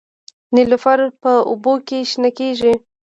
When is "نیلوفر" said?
0.55-0.99